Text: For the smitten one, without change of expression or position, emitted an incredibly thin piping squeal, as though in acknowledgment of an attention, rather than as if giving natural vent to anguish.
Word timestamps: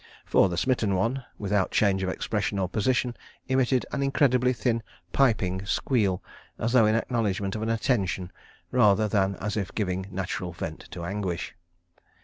For 0.25 0.49
the 0.49 0.57
smitten 0.57 0.95
one, 0.95 1.25
without 1.37 1.69
change 1.69 2.01
of 2.01 2.09
expression 2.09 2.57
or 2.57 2.67
position, 2.67 3.15
emitted 3.47 3.85
an 3.91 4.01
incredibly 4.01 4.51
thin 4.51 4.81
piping 5.13 5.63
squeal, 5.67 6.23
as 6.57 6.71
though 6.73 6.87
in 6.87 6.95
acknowledgment 6.95 7.55
of 7.55 7.61
an 7.61 7.69
attention, 7.69 8.31
rather 8.71 9.07
than 9.07 9.35
as 9.35 9.55
if 9.55 9.75
giving 9.75 10.07
natural 10.09 10.53
vent 10.53 10.87
to 10.89 11.03
anguish. 11.05 11.53